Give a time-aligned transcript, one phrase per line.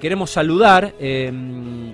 [0.00, 1.32] Queremos saludar eh,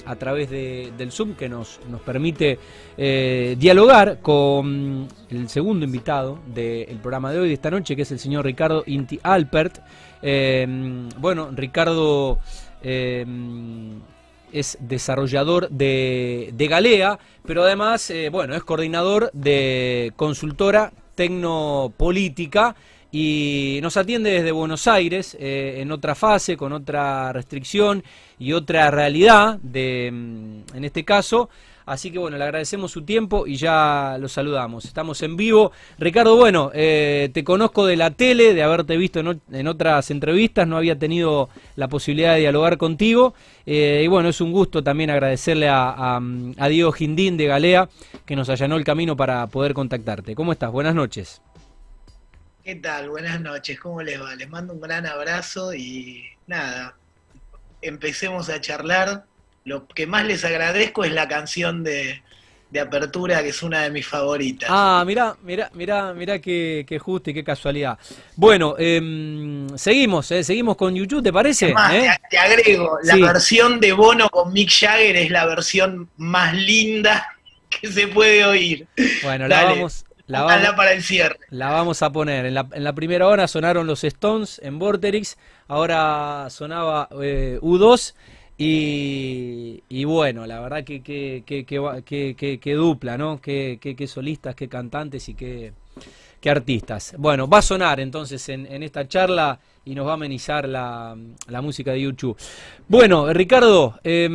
[0.04, 2.58] a través del Zoom que nos, nos permite
[2.96, 8.12] eh, dialogar con el segundo invitado del programa de hoy, de esta noche, que es
[8.12, 9.78] el señor Ricardo Inti Alpert.
[10.22, 10.66] Eh,
[11.18, 12.38] bueno, Ricardo
[12.82, 22.76] es desarrollador de, Galea, pero además, bueno, es coordinador de consultora tecnopolítica
[23.16, 28.02] y nos atiende desde Buenos Aires eh, en otra fase, con otra restricción
[28.40, 31.48] y otra realidad, de, mm, en este caso.
[31.86, 34.84] Así que bueno, le agradecemos su tiempo y ya lo saludamos.
[34.86, 35.70] Estamos en vivo.
[35.96, 40.76] Ricardo, bueno, eh, te conozco de la tele, de haberte visto en, otras entrevistas, no
[40.76, 43.34] había tenido la posibilidad de dialogar contigo.
[43.64, 47.88] Eh, y bueno, es un gusto también agradecerle a, a Diego Gindín de Galea
[48.26, 50.34] que nos allanó el camino para poder contactarte.
[50.34, 50.72] ¿Cómo estás?
[50.72, 51.40] Buenas noches.
[52.64, 53.10] ¿Qué tal?
[53.10, 54.34] Buenas noches, ¿cómo les va?
[54.36, 56.96] Les mando un gran abrazo y nada,
[57.82, 59.26] empecemos a charlar.
[59.66, 62.22] Lo que más les agradezco es la canción de,
[62.80, 64.70] apertura, que es una de mis favoritas.
[64.72, 67.98] Ah, mirá, mirá, mirá, mirá qué, qué justo y qué casualidad.
[68.34, 71.74] Bueno, em, seguimos, eh, seguimos con YouTube, ¿te parece?
[71.92, 72.08] ¿Eh?
[72.30, 77.28] te, agrego, la versión de Bono con Mick Jagger es la versión más linda
[77.68, 78.86] que se puede oír.
[79.22, 81.38] Bueno, la vamos, la vamos, para el cierre.
[81.50, 82.46] La vamos a poner.
[82.46, 85.36] En la, en la, primera hora sonaron los Stones en Vorterix,
[85.68, 88.14] ahora sonaba eh, U2
[88.56, 93.40] y, y, bueno, la verdad que, que, que, que dupla, ¿no?
[93.40, 95.72] Que, solistas, qué cantantes y qué,
[96.46, 97.14] artistas.
[97.18, 101.16] Bueno, va a sonar entonces en, en esta charla y nos va a amenizar la,
[101.48, 102.36] la música de YouTube.
[102.86, 104.28] Bueno, Ricardo, eh,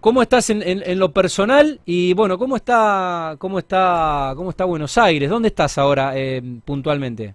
[0.00, 1.78] ¿Cómo estás en, lo personal?
[1.84, 5.28] Y bueno, ¿cómo está, cómo está, cómo está Buenos Aires?
[5.28, 7.34] ¿Dónde estás ahora eh, puntualmente?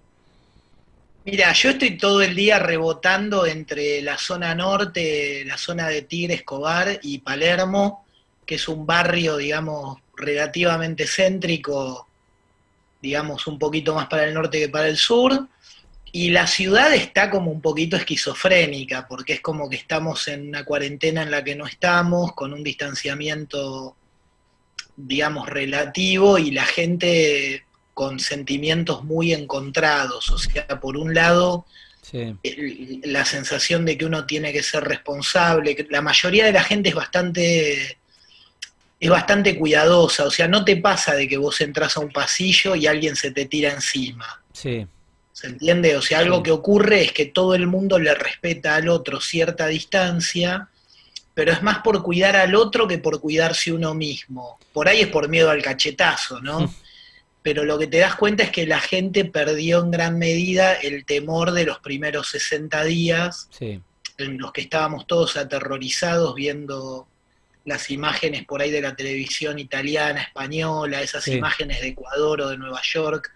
[1.24, 6.34] Mira, yo estoy todo el día rebotando entre la zona norte, la zona de Tigre
[6.34, 8.04] Escobar y Palermo,
[8.44, 12.08] que es un barrio, digamos, relativamente céntrico,
[13.00, 15.46] digamos, un poquito más para el norte que para el sur.
[16.18, 20.64] Y la ciudad está como un poquito esquizofrénica, porque es como que estamos en una
[20.64, 23.94] cuarentena en la que no estamos, con un distanciamiento,
[24.96, 30.30] digamos, relativo, y la gente con sentimientos muy encontrados.
[30.30, 31.66] O sea, por un lado,
[33.02, 36.88] la sensación de que uno tiene que ser responsable, que la mayoría de la gente
[36.88, 37.98] es bastante
[38.98, 42.74] es bastante cuidadosa, o sea, no te pasa de que vos entras a un pasillo
[42.74, 44.42] y alguien se te tira encima.
[44.54, 44.86] Sí.
[45.36, 45.98] ¿Se entiende?
[45.98, 49.66] O sea, algo que ocurre es que todo el mundo le respeta al otro cierta
[49.66, 50.70] distancia,
[51.34, 54.58] pero es más por cuidar al otro que por cuidarse uno mismo.
[54.72, 56.72] Por ahí es por miedo al cachetazo, ¿no?
[57.42, 61.04] Pero lo que te das cuenta es que la gente perdió en gran medida el
[61.04, 67.08] temor de los primeros 60 días, en los que estábamos todos aterrorizados viendo
[67.66, 72.56] las imágenes por ahí de la televisión italiana, española, esas imágenes de Ecuador o de
[72.56, 73.32] Nueva York,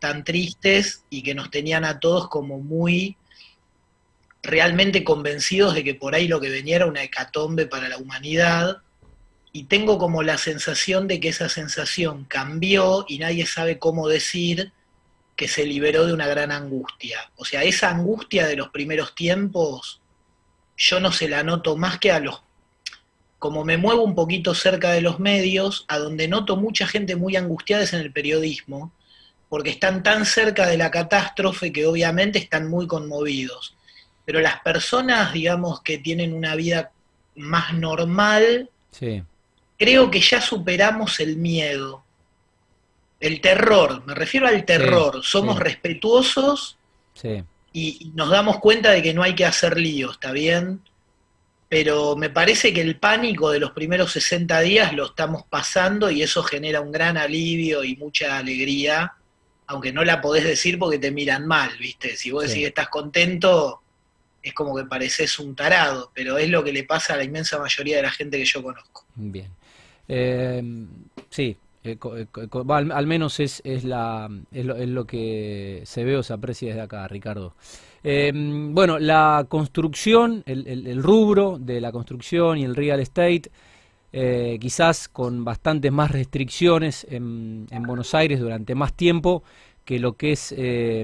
[0.00, 3.16] tan tristes y que nos tenían a todos como muy
[4.42, 8.78] realmente convencidos de que por ahí lo que venía era una hecatombe para la humanidad.
[9.52, 14.72] Y tengo como la sensación de que esa sensación cambió y nadie sabe cómo decir
[15.36, 17.30] que se liberó de una gran angustia.
[17.36, 20.00] O sea, esa angustia de los primeros tiempos,
[20.76, 22.42] yo no se la noto más que a los
[23.38, 27.36] como me muevo un poquito cerca de los medios, a donde noto mucha gente muy
[27.36, 28.92] angustiada es en el periodismo,
[29.48, 33.74] porque están tan cerca de la catástrofe que obviamente están muy conmovidos.
[34.24, 36.90] Pero las personas, digamos, que tienen una vida
[37.36, 38.70] más normal,
[39.78, 42.04] creo que ya superamos el miedo,
[43.20, 46.76] el terror, me refiero al terror, somos respetuosos
[47.72, 50.80] y nos damos cuenta de que no hay que hacer lío, ¿está bien?
[51.68, 56.22] Pero me parece que el pánico de los primeros 60 días lo estamos pasando y
[56.22, 59.12] eso genera un gran alivio y mucha alegría,
[59.66, 62.16] aunque no la podés decir porque te miran mal, ¿viste?
[62.16, 63.82] Si vos decís que estás contento,
[64.42, 67.58] es como que pareces un tarado, pero es lo que le pasa a la inmensa
[67.58, 69.04] mayoría de la gente que yo conozco.
[69.14, 69.50] Bien.
[70.08, 70.62] Eh,
[71.28, 71.54] sí,
[71.84, 76.68] eh, eh, al, menos es, es, la, es lo, que se ve o se aprecia
[76.68, 77.54] desde acá, Ricardo.
[78.10, 83.50] Eh, bueno, la construcción, el, rubro de la construcción y el real estate,
[84.58, 89.42] quizás con bastantes más restricciones en, en Buenos Aires durante más tiempo,
[89.88, 91.02] que lo que es eh,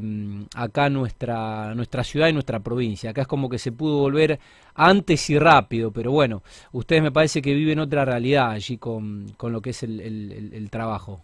[0.54, 3.08] acá nuestra, nuestra ciudad y nuestra provincia.
[3.08, 4.38] Acá es como que se pudo volver
[4.74, 9.62] antes y rápido, pero bueno, ustedes me parece que viven otra realidad allí con, lo
[9.62, 11.22] que es el, trabajo.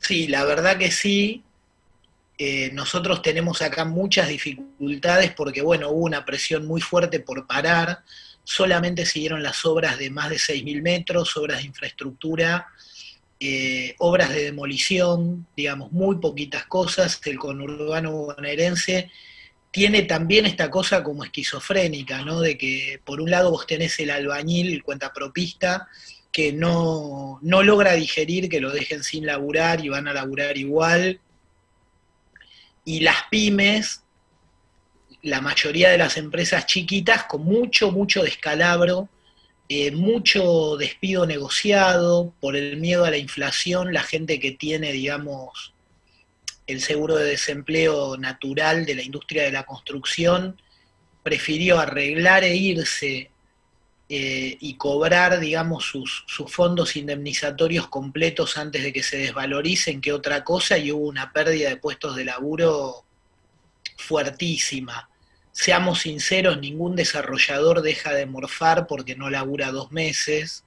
[0.00, 1.42] Sí, la verdad que sí.
[2.38, 8.02] Eh, nosotros tenemos acá muchas dificultades porque, bueno, hubo una presión muy fuerte por parar,
[8.44, 12.66] solamente siguieron las obras de más de 6.000 metros, obras de infraestructura,
[13.38, 19.10] eh, obras de demolición, digamos, muy poquitas cosas, el conurbano bonaerense
[19.72, 22.40] tiene también esta cosa como esquizofrénica, ¿no?
[22.40, 25.88] De que por un lado vos tenés el albañil, el cuentapropista,
[26.30, 31.20] que no, no logra digerir que lo dejen sin laburar y van a laburar igual,
[32.84, 34.02] y las pymes,
[35.22, 39.08] la mayoría de las empresas chiquitas, con mucho, mucho descalabro,
[39.68, 45.72] eh, mucho despido negociado por el miedo a la inflación, la gente que tiene, digamos,
[46.66, 50.60] el seguro de desempleo natural de la industria de la construcción,
[51.22, 53.31] prefirió arreglar e irse
[54.14, 60.44] eh, y cobrar, digamos, sus, fondos indemnizatorios completos antes de que se desvaloricen que otra
[60.44, 63.06] cosa y hubo una pérdida de puestos de laburo
[63.96, 65.08] fuertísima.
[65.50, 70.64] Seamos sinceros, ningún desarrollador deja de morfar porque no labura dos meses,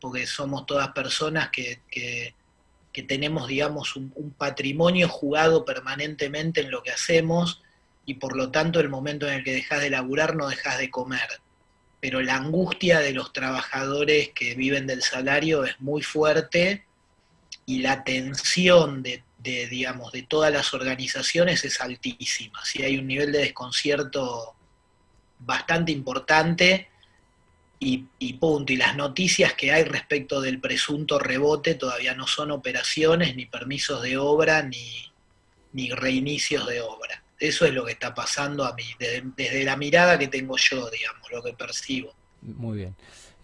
[0.00, 1.82] porque somos todas personas que,
[3.08, 7.64] tenemos, digamos, un, un patrimonio jugado permanentemente en lo que hacemos
[8.04, 10.88] y por lo tanto el momento en el que dejas de laburar no dejas de
[10.88, 11.40] comer
[12.00, 16.84] pero la angustia de los trabajadores que viven del salario es muy fuerte
[17.64, 22.64] y la tensión de, digamos, de todas las organizaciones es altísima.
[22.64, 24.54] Si hay un nivel de desconcierto
[25.38, 26.88] bastante importante
[27.78, 28.72] y, punto.
[28.72, 34.02] Y las noticias que hay respecto del presunto rebote todavía no son operaciones, ni permisos
[34.02, 35.12] de obra, ni,
[35.72, 37.22] ni reinicios de obra.
[37.38, 41.30] Eso es lo que está pasando a mí, desde, la mirada que tengo yo, digamos,
[41.30, 42.14] lo que percibo.
[42.42, 42.94] Muy bien.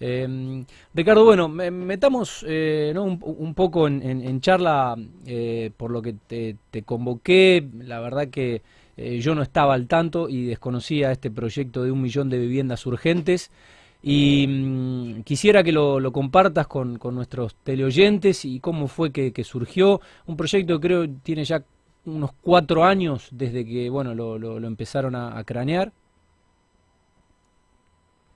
[0.01, 4.97] Em, Ricardo, bueno, metamos eh, un, poco en, charla
[5.27, 7.69] eh, por lo que te, convoqué.
[7.79, 8.63] La verdad que
[8.97, 12.87] eh, yo no estaba al tanto y desconocía este proyecto de un millón de viviendas
[12.87, 13.51] urgentes.
[14.03, 20.01] Y mm, quisiera que lo, compartas con, nuestros teleoyentes y cómo fue que, que surgió.
[20.27, 21.63] Un proyecto que creo tiene ya
[22.05, 25.93] unos cuatro años desde que bueno lo, lo, empezaron a, cranear.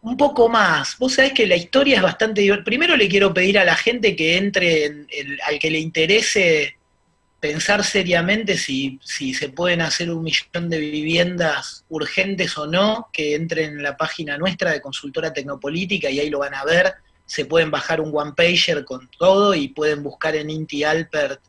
[0.03, 0.97] Un poco más.
[0.99, 2.65] Vos sabés que la historia es bastante divertida.
[2.65, 5.09] Primero le quiero pedir a la gente que entre, en
[5.45, 6.77] al que le interese
[7.41, 13.35] pensar seriamente si, si se pueden hacer un millón de viviendas urgentes o no, que
[13.35, 16.95] entren en la página nuestra de Consultora Tecnopolítica y ahí lo van a ver.
[17.25, 21.41] Se pueden bajar un one pager con todo y pueden buscar en Inti Alpert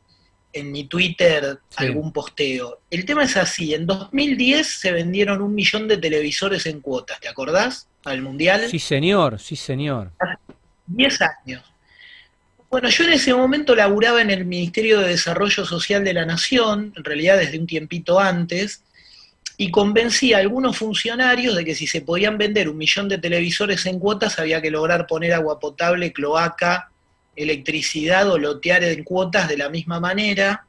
[0.52, 2.80] en mi Twitter algún posteo.
[2.90, 7.28] El tema es así, en 2010 se vendieron un millón de televisores en cuotas, ¿te
[7.28, 7.88] acordás?
[8.04, 8.68] Al Mundial.
[8.70, 10.12] Sí, señor, sí, señor.
[10.18, 10.38] Hace
[10.86, 11.62] 10 años.
[12.70, 16.92] Bueno, yo en ese momento laburaba en el Ministerio de Desarrollo Social de la Nación,
[16.96, 18.82] en realidad desde un tiempito antes,
[19.56, 23.86] y convencí a algunos funcionarios de que si se podían vender un millón de televisores
[23.86, 26.90] en cuotas había que lograr poner agua potable, cloaca,
[27.38, 30.66] electricidad o lotear en cuotas de la misma manera.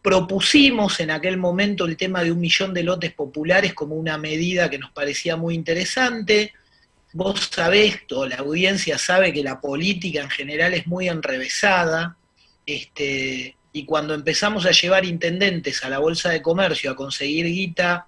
[0.00, 4.70] Propusimos en aquel momento el tema de un millón de lotes populares como una medida
[4.70, 6.52] que nos parecía muy interesante.
[7.12, 12.16] Vos sabés, o la audiencia sabe que la política en general es muy enrevesada,
[12.64, 18.06] este, y cuando empezamos a llevar intendentes a la Bolsa de Comercio a conseguir guita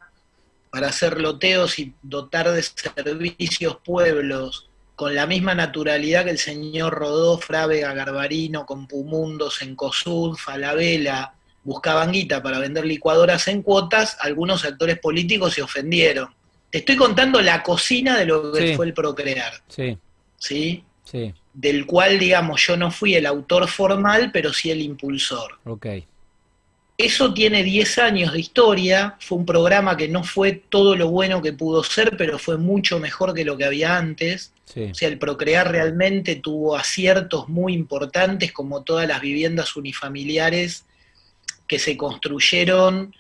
[0.71, 6.95] para hacer loteos y dotar de servicios pueblos con la misma naturalidad que el señor
[6.95, 11.35] Rodó, Frávega, Garbarino, Compumundos, Encosud, Falabella,
[11.65, 16.29] buscaban guita para vender licuadoras en cuotas, algunos actores políticos se ofendieron.
[16.71, 19.53] Te estoy contando la cocina de lo que fue el procrear.
[19.69, 19.97] Sí.
[20.37, 20.85] ¿Sí?
[21.05, 21.33] Sí.
[21.53, 25.59] Del cual, digamos, yo no fui el autor formal, pero sí el impulsor.
[25.65, 25.87] Ok.
[26.97, 31.43] Eso tiene 10 años de historia, fue un programa que no fue todo lo bueno
[31.43, 34.53] que pudo ser, pero fue mucho mejor que lo que había antes.
[34.77, 40.85] O sea, el Procrear realmente tuvo aciertos muy importantes, como todas las viviendas unifamiliares
[41.67, 43.15] que se construyeron,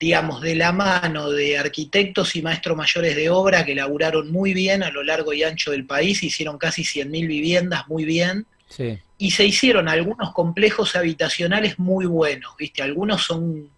[0.00, 4.82] digamos, de la mano de arquitectos y maestros mayores de obra que laburaron muy bien
[4.82, 8.46] a lo largo y ancho del país, hicieron casi 100.000 viviendas muy bien.
[9.16, 12.82] Y se hicieron algunos complejos habitacionales muy buenos, ¿viste?
[12.82, 13.70] Algunos son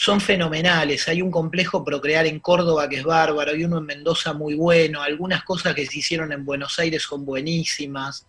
[0.00, 1.08] son fenomenales.
[1.08, 5.02] Hay un complejo Procrear en Córdoba que es bárbaro, hay uno en Mendoza muy bueno,
[5.02, 8.24] algunas cosas que se hicieron en Buenos Aires son buenísimas,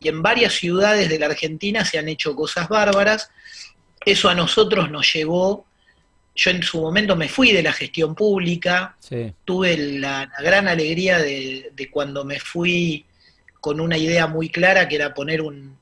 [0.00, 3.30] y en varias ciudades de la Argentina se han hecho cosas bárbaras.
[4.04, 5.64] Eso a nosotros nos llevó,
[6.34, 8.96] yo en su momento me fui de la gestión pública,
[9.44, 13.06] tuve la, gran alegría de, de cuando me fui
[13.60, 15.78] con una idea muy clara que era poner un,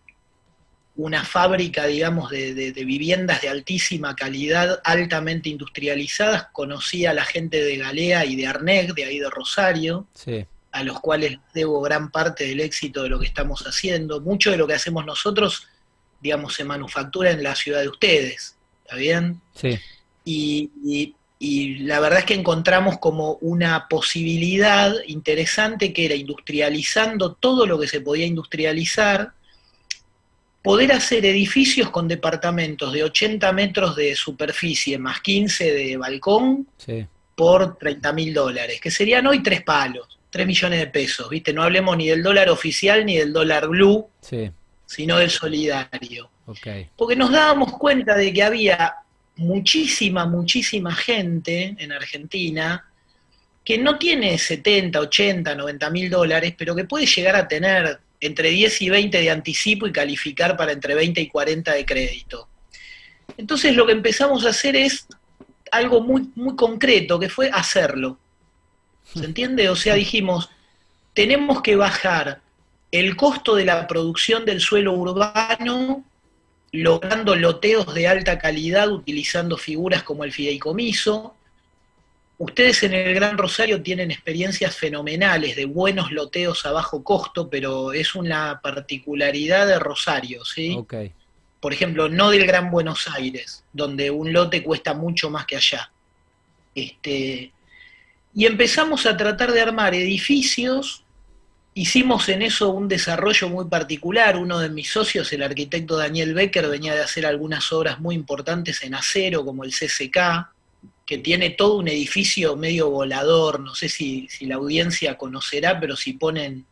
[1.05, 6.49] una fábrica, digamos, de, viviendas de altísima calidad, altamente industrializadas.
[6.53, 10.07] Conocí a la gente de Galea y de Arneg, de ahí de Rosario,
[10.73, 14.21] a los cuales debo gran parte del éxito de lo que estamos haciendo.
[14.21, 15.69] Mucho de lo que hacemos nosotros,
[16.21, 19.41] digamos, se manufactura en la ciudad de ustedes, ¿está bien?
[19.55, 19.79] Sí.
[20.25, 27.65] y, y la verdad es que encontramos como una posibilidad interesante que era industrializando todo
[27.65, 29.33] lo que se podía industrializar,
[30.63, 36.67] poder hacer edificios con departamentos de 80 metros de superficie más 15 de balcón
[37.35, 41.53] por 30 mil dólares, que serían hoy tres palos, 3 millones de pesos, ¿viste?
[41.53, 44.09] No hablemos ni del dólar oficial ni del dólar blue,
[44.85, 46.31] sino del solidario.
[46.97, 48.97] Porque nos dábamos cuenta de que había
[49.37, 52.85] muchísima, muchísima gente en Argentina
[53.65, 58.51] que no tiene 70, 80, 90 mil dólares, pero que puede llegar a tener entre
[58.51, 62.49] 10 y 20 de anticipo y calificar para entre 20 y 40 de crédito.
[63.37, 65.07] Entonces lo que empezamos a hacer es
[65.71, 68.19] algo muy, muy concreto, que fue hacerlo.
[69.15, 69.69] ¿Se entiende?
[69.69, 70.51] O sea, dijimos,
[71.15, 72.41] tenemos que bajar
[72.93, 76.05] el costo de la producción del suelo urbano
[76.73, 81.35] logrando loteos de alta calidad utilizando figuras como el fideicomiso.
[82.41, 87.93] Ustedes en el Gran Rosario tienen experiencias fenomenales de buenos loteos a bajo costo, pero
[87.93, 90.75] es una particularidad de Rosario, ¿sí?
[91.61, 95.93] Por ejemplo, no del Gran Buenos Aires, donde un lote cuesta mucho más que allá.
[96.75, 97.53] Este,
[98.35, 101.05] y empezamos a tratar de armar edificios
[101.73, 104.37] Hicimos en eso un desarrollo muy particular.
[104.37, 108.83] Uno de mis socios, el arquitecto Daniel Becker, venía de hacer algunas obras muy importantes
[108.83, 110.51] en acero, como el CCK,
[111.11, 113.59] que tiene todo un edificio medio volador.
[113.59, 116.67] No sé si, la audiencia conocerá, pero si ponen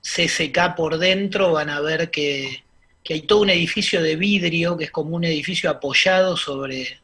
[0.00, 2.64] CCK por dentro van a ver que,
[3.04, 6.98] que, hay todo un edificio de vidrio, que es como un edificio apoyado sobre,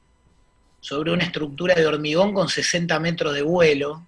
[0.81, 4.07] sobre una estructura de hormigón con 60 metros de vuelo.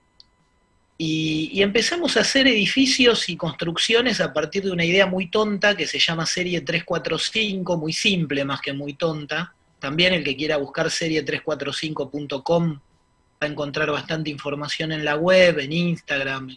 [0.96, 5.86] Y, empezamos a hacer edificios y construcciones a partir de una idea muy tonta que
[5.86, 9.55] se llama Serie 345, muy simple más que muy tonta.
[9.78, 15.72] También el que quiera buscar serie345.com va a encontrar bastante información en la web, en
[15.72, 16.48] Instagram.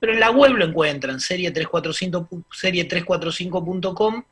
[0.00, 4.24] pero en la web lo encuentran, serie345.com, serie345.com,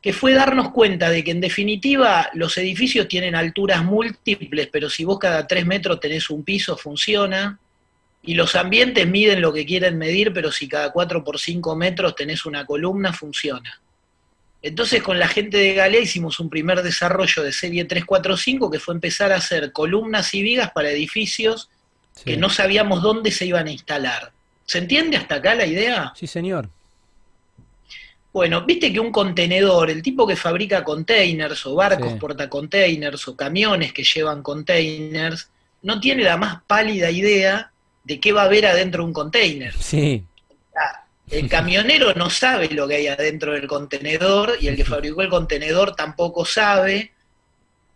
[0.00, 5.04] que fue darnos cuenta de que en definitiva los edificios tienen alturas múltiples, pero si
[5.04, 7.58] vos cada tres metros tenés un piso, funciona
[8.22, 12.14] y los ambientes miden lo que quieren medir, pero si cada 4 por 5 metros
[12.14, 13.80] tenés una columna, funciona.
[14.60, 18.94] Entonces con la gente de Galea hicimos un primer desarrollo de serie 345 que fue
[18.94, 21.70] empezar a hacer columnas y vigas para edificios
[22.24, 24.32] que no sabíamos dónde se iban a instalar.
[24.66, 26.12] ¿Se entiende hasta acá la idea?
[26.16, 26.68] Sí, señor.
[28.32, 33.92] Bueno, viste que un contenedor, el tipo que fabrica containers o barcos portacontainers o camiones
[33.92, 35.48] que llevan containers,
[35.82, 37.72] no tiene la más pálida idea
[38.04, 39.72] de qué va a haber adentro de un container.
[39.74, 40.24] Sí.
[41.30, 45.28] El camionero no sabe lo que hay adentro del contenedor y el que fabricó el
[45.28, 47.12] contenedor tampoco sabe.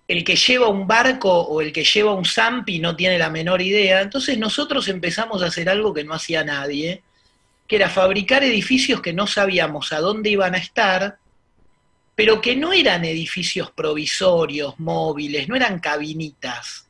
[0.06, 3.62] El que lleva un barco o el que lleva un Zampi no tiene la menor
[3.62, 4.02] idea.
[4.02, 7.02] Entonces nosotros empezamos a hacer algo que no hacía nadie,
[7.66, 11.16] que era fabricar edificios que no sabíamos a dónde iban a estar,
[12.14, 16.86] pero que no eran edificios provisorios, móviles, no eran cabinitas.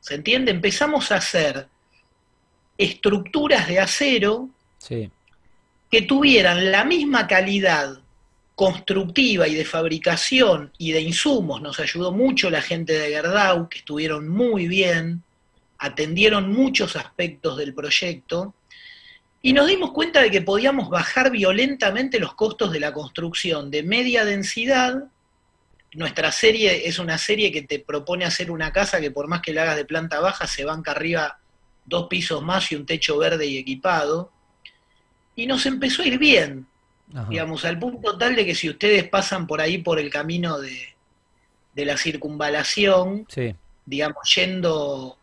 [0.00, 0.50] ¿Se entiende?
[0.50, 1.68] Empezamos a hacer
[2.76, 4.48] estructuras de acero
[5.90, 8.00] que tuvieran la misma calidad
[8.54, 11.62] constructiva y de fabricación y de insumos.
[11.62, 15.22] Nos ayudó mucho la gente de Gerdau, que estuvieron muy bien,
[15.78, 18.54] atendieron muchos aspectos del proyecto,
[19.40, 23.84] y nos dimos cuenta de que podíamos bajar violentamente los costos de la construcción de
[23.84, 25.04] media densidad.
[25.94, 29.52] Nuestra serie es una serie que te propone hacer una casa que por más que
[29.52, 31.38] la hagas de planta baja, se banca arriba
[31.86, 34.32] dos pisos más y un techo verde y equipado.
[35.38, 36.66] Y nos empezó a ir bien,
[37.30, 40.96] digamos, al punto tal de que si ustedes pasan por ahí por el camino de,
[41.76, 43.24] la circunvalación,
[43.86, 45.16] digamos, yendo,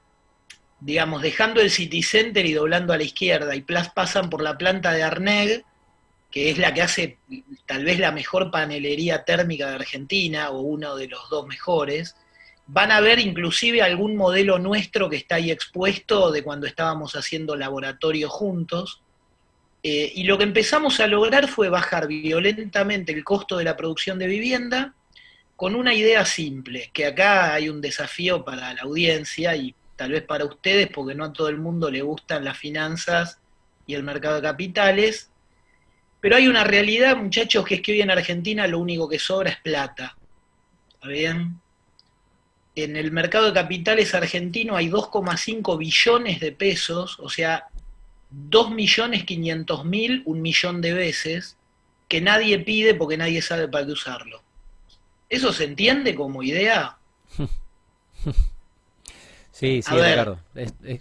[0.79, 4.93] digamos, dejando el City Center y doblando a la izquierda, y pasan por la planta
[4.93, 5.65] de Arneg,
[6.31, 7.17] que es la que hace
[7.65, 12.15] tal vez la mejor panelería térmica de Argentina, o uno de los dos mejores,
[12.67, 17.57] van a ver inclusive algún modelo nuestro que está ahí expuesto de cuando estábamos haciendo
[17.57, 19.01] laboratorio juntos.
[19.87, 24.17] Eh, y lo que empezamos a lograr fue bajar violentamente el costo de la producción
[24.17, 24.95] de vivienda
[25.55, 30.23] con una idea simple, que acá hay un desafío para la audiencia y tal vez
[30.23, 33.39] para ustedes, porque no a todo el mundo le gustan las finanzas
[33.85, 35.29] y el mercado de capitales,
[36.19, 39.51] Pero hay una realidad, muchachos, que es que hoy en Argentina lo único que sobra
[39.51, 40.17] es plata.
[40.95, 41.61] ¿Está bien?
[42.73, 47.67] En el mercado de capitales argentino hay 2,5 billones de pesos, o sea,
[48.49, 51.57] 2.500.000, un millón de veces,
[52.07, 54.43] que nadie pide porque nadie sabe para qué usarlo.
[55.29, 56.97] ¿Eso se entiende como idea?
[59.55, 60.37] Sí, sí, Ricardo.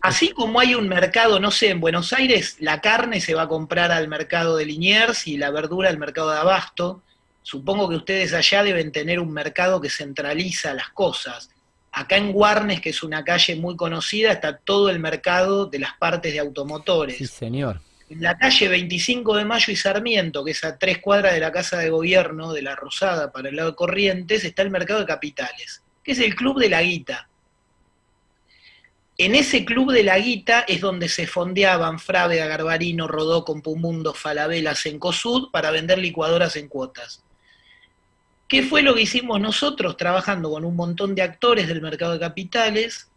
[0.00, 3.48] así como hay un mercado, no sé, en Buenos Aires la carne se va a
[3.48, 7.02] comprar al mercado de Liniers y la verdura al mercado de Abasto.
[7.42, 11.50] Supongo que ustedes allá deben tener un mercado que centraliza las cosas.
[11.94, 15.92] Acá en Guarnes, que es una calle muy conocida, está todo el mercado de las
[15.98, 17.16] partes de automotores.
[17.16, 17.80] Sí, señor.
[18.10, 21.52] En la calle 25 de Mayo y Sarmiento, que es a tres cuadras de la
[21.52, 25.06] Casa de Gobierno de la Rosada para el lado de Corrientes, está el mercado de
[25.06, 27.28] capitales, que es el Club de la Guita
[29.16, 34.74] en ese club de la guita es donde se fondeaban Frávega, Garbarino, Rodó, Compumundo, Falabella,
[34.74, 37.22] Sencosud para vender licuadoras en cuotas.
[38.48, 42.20] ¿Qué fue lo que hicimos nosotros trabajando con un montón de actores del mercado de
[42.20, 43.10] capitales?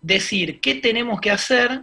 [0.00, 1.82] Decir qué tenemos que hacer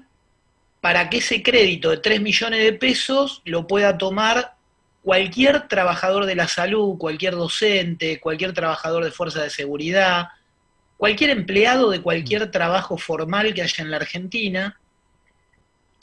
[0.79, 4.55] para que ese crédito de 3 millones de pesos lo pueda tomar
[5.03, 10.29] cualquier trabajador de la salud, cualquier docente, cualquier trabajador de fuerza de seguridad,
[10.97, 14.79] cualquier empleado de cualquier trabajo formal que haya en la Argentina.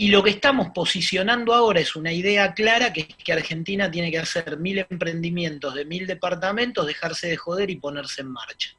[0.00, 4.12] Y lo que estamos posicionando ahora es una idea clara que es que Argentina tiene
[4.12, 8.70] que hacer mil emprendimientos de mil departamentos, dejarse de joder y ponerse en marcha.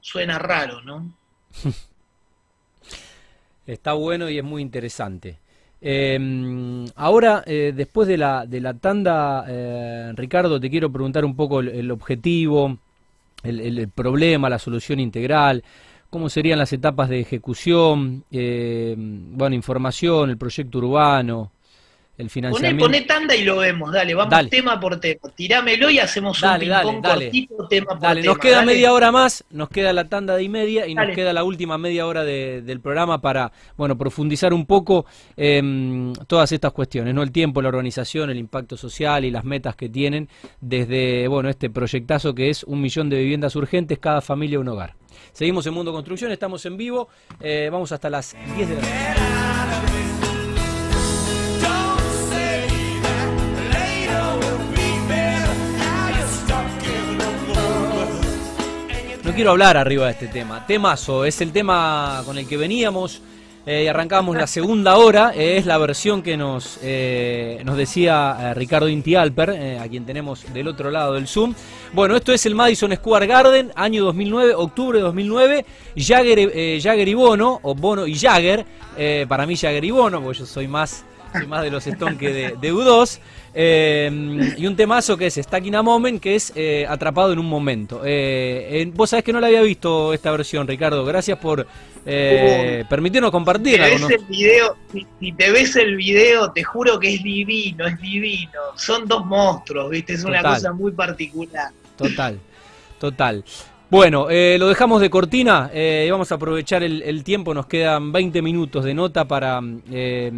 [0.00, 1.14] Suena raro, ¿no?
[3.66, 5.38] Está bueno y es muy interesante.
[5.80, 11.88] Em, ahora, eh, después de la, tanda, eh, Ricardo, te quiero preguntar un poco el
[11.92, 12.76] objetivo,
[13.42, 15.62] el, problema, la solución integral,
[16.10, 21.52] cómo serían las etapas de ejecución, eh, bueno, información, el proyecto urbano,
[22.18, 22.84] el financiamiento.
[22.84, 25.20] Poné, tanda y lo vemos, dale, vamos tema por tema.
[25.36, 29.68] Tirámelo y hacemos un ping-pong cortito tema por dale, Nos queda media hora más, nos
[29.68, 33.20] queda la tanda de y media y nos queda la última media hora del programa
[33.20, 37.22] para, bueno, profundizar un poco eh, todas estas cuestiones, ¿no?
[37.22, 40.28] El tiempo, la organización, el impacto social y las metas que tienen
[40.60, 44.94] desde, bueno, este proyectazo que es un millón de viviendas urgentes, cada familia un hogar.
[45.32, 47.08] Seguimos en Mundo Construcción, estamos en vivo,
[47.40, 49.48] eh, vamos hasta las 10 de la noche.
[59.24, 60.66] No quiero hablar arriba de este tema.
[60.66, 63.20] Temazo, es el tema con el que veníamos
[63.70, 65.32] eh, arrancamos la segunda hora.
[65.34, 70.68] Eh, es la versión que nos, eh, nos decía Ricardo Intialper, a quien tenemos del
[70.68, 71.54] otro lado del Zoom.
[71.92, 75.66] Bueno, esto es el Madison Square Garden, año 2009, octubre de 2009.
[75.94, 78.64] Jagger, Jagger y Bono, o Bono y Jagger.
[79.28, 81.04] para mí Jagger y Bono, porque yo soy más,
[81.46, 83.20] más de los Stones que de, de U2.
[83.60, 87.46] Eh, y un temazo que es Stacking a Moment, que es eh, Atrapado en un
[87.46, 88.02] Momento.
[88.04, 91.04] Eh, vos sabés que no la había visto esta versión, Ricardo.
[91.04, 91.66] Gracias por
[92.04, 93.88] permitirnos compartirla.
[95.20, 98.60] Si te, ves el video, te juro que es divino, es divino.
[98.76, 100.14] Son dos monstruos, ¿viste?
[100.14, 101.70] Es una cosa muy particular.
[101.96, 102.38] Total,
[102.98, 103.44] total.
[103.90, 107.54] Bueno, eh, lo dejamos de cortina eh, y vamos a aprovechar el, tiempo.
[107.54, 110.30] Nos quedan 20 minutos de nota para, eh,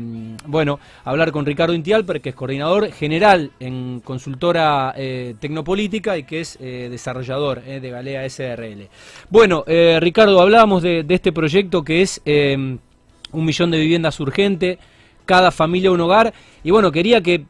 [0.47, 4.95] bueno, hablar con Ricardo Intialper, que es coordinador general en consultora
[5.41, 8.89] tecnopolítica y que es desarrollador de Galea SRL.
[9.31, 9.65] Bueno,
[9.99, 14.79] Ricardo, hablábamos de, este proyecto que es un millón de viviendas urgente,
[15.27, 16.33] cada familia un hogar.
[16.63, 17.45] Y bueno, quería que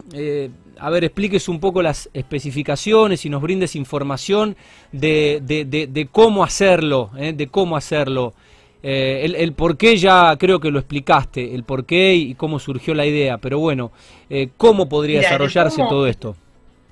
[0.79, 4.57] a ver, expliques un poco las especificaciones y nos brindes información
[4.93, 7.33] de, de, cómo hacerlo, ¿eh?
[7.33, 8.35] de cómo hacerlo.
[8.83, 12.95] Eh, el, por qué ya creo que lo explicaste, el por qué y cómo surgió
[12.95, 13.93] la idea, pero bueno,
[14.31, 16.35] eh, ¿cómo podría desarrollarse todo esto?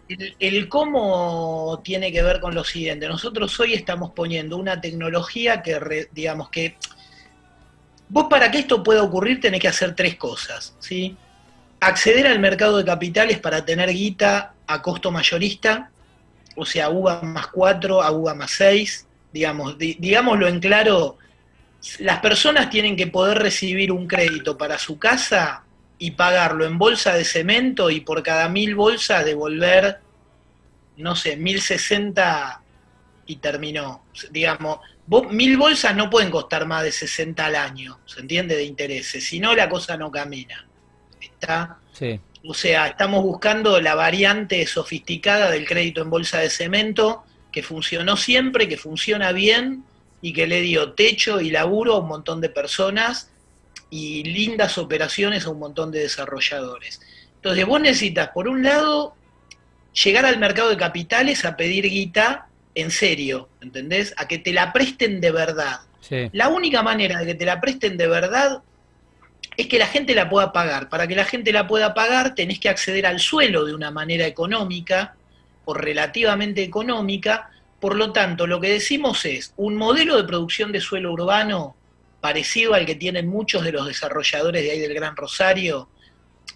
[0.08, 3.08] El, el, cómo tiene que ver con lo siguiente.
[3.08, 6.76] Nosotros hoy estamos poniendo una tecnología que, digamos que,
[8.08, 11.16] vos para que esto pueda ocurrir tenés que hacer tres cosas, ¿sí?
[11.80, 15.90] Acceder al mercado de capitales para tener guita a costo mayorista,
[16.56, 21.18] o sea, UVA más 4 a UVA más 6, digamos, digámoslo en claro,
[22.00, 25.62] las personas tienen que poder recibir un crédito para su casa
[25.98, 30.00] y pagarlo en bolsa de cemento y por cada mil bolsas devolver,
[30.96, 32.62] no sé, 1060
[33.26, 34.04] y terminó.
[34.30, 34.80] Digamos,
[35.30, 38.56] mil bolsas no pueden costar más de 60 al año, ¿se entiende?
[38.56, 40.67] De intereses, si no la cosa no camina.
[42.46, 48.16] O sea, estamos buscando la variante sofisticada del crédito en bolsa de cemento que funcionó
[48.16, 49.84] siempre, que funciona bien
[50.20, 53.30] y que le dio techo y laburo a un montón de personas
[53.90, 57.00] y lindas operaciones a un montón de desarrolladores.
[57.36, 59.14] Entonces vos necesitas, por un lado,
[60.04, 64.14] llegar al mercado de capitales a pedir guita en serio, ¿entendés?
[64.16, 65.80] A que te la presten de verdad.
[66.32, 68.62] La única manera de que te la presten de verdad
[69.58, 70.88] es que la gente la pueda pagar.
[70.88, 74.24] Para que la gente la pueda pagar tenés que acceder al suelo de una manera
[74.24, 75.16] económica
[75.64, 77.50] o relativamente económica.
[77.80, 81.74] Por lo tanto, lo que decimos es un modelo de producción de suelo urbano
[82.20, 85.88] parecido al que tienen muchos de los desarrolladores de ahí del Gran Rosario.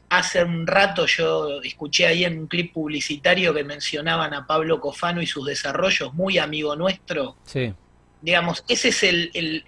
[0.09, 5.21] Hace un rato yo escuché ahí en un clip publicitario que mencionaban a Pablo Cofano
[5.21, 7.37] y sus desarrollos, muy amigo nuestro.
[7.47, 7.75] Sí.
[8.21, 9.65] Digamos, ese es el, el,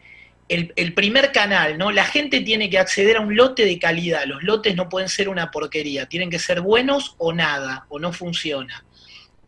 [0.94, 1.90] primer canal, ¿no?
[1.90, 4.24] La gente tiene que acceder a un lote de calidad.
[4.26, 8.12] Los lotes no pueden ser una porquería, tienen que ser buenos o nada, o no
[8.12, 8.84] funciona.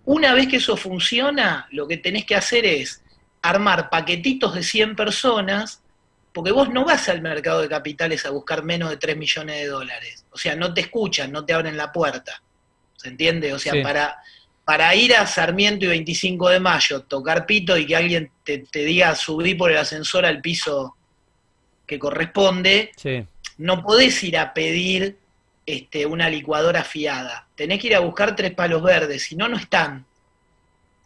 [0.04, 3.02] Una vez que eso funciona, lo que tenés que hacer es
[3.42, 5.82] armar paquetitos de 100 personas
[6.36, 9.66] porque vos no vas al mercado de capitales a buscar menos de 3 millones de
[9.68, 10.26] dólares.
[10.30, 12.42] O sea, no te escuchan, no te abren la puerta.
[12.94, 13.54] ¿Se entiende?
[13.54, 14.18] O sea, para,
[14.66, 19.14] para ir a Sarmiento y 25 de mayo, tocar pito y que alguien te, diga
[19.14, 20.96] subir por el ascensor al piso
[21.86, 22.90] que corresponde,
[23.56, 25.16] no podés ir a pedir
[25.64, 27.46] este, una licuadora fiada.
[27.54, 30.04] Tenés que ir a buscar tres palos verdes, si no, no están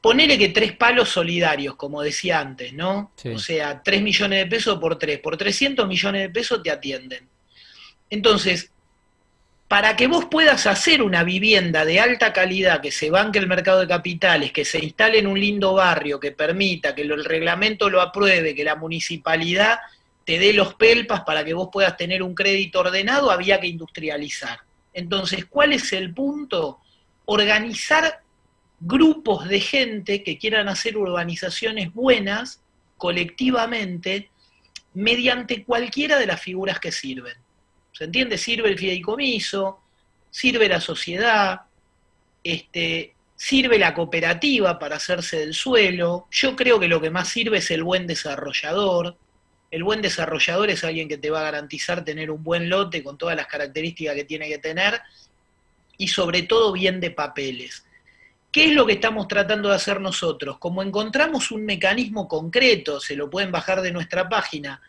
[0.00, 3.12] ponele que tres palos solidarios, como decía antes, ¿no?
[3.34, 7.28] O sea, tres millones de pesos por tres, por 300 millones de pesos te atienden.
[8.08, 8.70] Entonces,
[9.70, 13.78] para que vos puedas hacer una vivienda de alta calidad, que se banque el mercado
[13.78, 18.00] de capitales, que se instale en un lindo barrio, que permita, que el reglamento lo
[18.00, 19.78] apruebe, que la municipalidad
[20.24, 24.58] te dé los pelpas para que vos puedas tener un crédito ordenado, había que industrializar.
[24.92, 26.80] Entonces, ¿cuál es el punto?
[27.26, 28.22] Organizar
[28.80, 32.60] grupos de gente que quieran hacer urbanizaciones buenas
[32.96, 34.30] colectivamente
[34.94, 37.36] mediante cualquiera de las figuras que sirven.
[38.00, 38.38] ¿Se entiende?
[38.38, 39.82] Sirve el fideicomiso,
[40.30, 41.60] sirve la sociedad,
[42.42, 46.26] este, sirve la cooperativa para hacerse del suelo.
[46.30, 49.18] Yo creo que lo que más sirve es el buen desarrollador.
[49.70, 53.18] El buen desarrollador es alguien que te va a garantizar tener un buen lote con
[53.18, 54.98] todas las características que tiene que tener
[55.98, 57.84] y sobre todo bien de papeles.
[58.50, 60.56] ¿Qué es lo que estamos tratando de hacer nosotros?
[60.56, 64.80] Como encontramos un mecanismo concreto, se lo pueden bajar de nuestra página,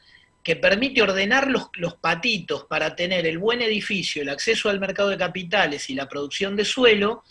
[0.43, 5.10] que permite ordenar los, los, patitos para tener el buen edificio, el acceso al mercado
[5.10, 7.23] de capitales y la producción de suelo,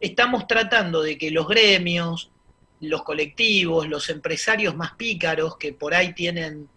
[0.00, 2.30] estamos tratando de que los gremios,
[2.80, 6.68] los colectivos, los empresarios más pícaros que por ahí tienen,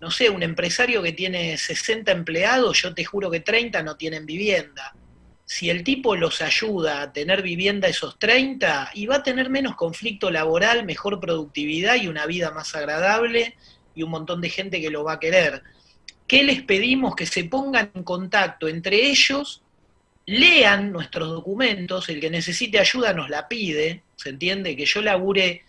[0.00, 4.26] no sé, un empresario que tiene 60 empleados, yo te juro que 30 no tienen
[4.26, 4.94] vivienda.
[5.46, 9.76] Si el tipo los ayuda a tener vivienda esos 30, y va a tener menos
[9.76, 13.56] conflicto laboral, mejor productividad y una vida más agradable
[13.98, 15.62] y un montón de gente que lo va a querer.
[16.26, 17.16] ¿Qué les pedimos?
[17.16, 19.62] Que se pongan en contacto entre ellos,
[20.26, 24.76] lean nuestros documentos, el que necesite ayuda nos la pide, ¿se entiende?
[24.76, 25.64] Que yo labure